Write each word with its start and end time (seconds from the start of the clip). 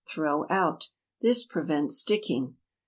Throw 0.07 0.47
out. 0.49 0.87
This 1.21 1.43
prevents 1.45 1.95
sticking. 1.99 2.55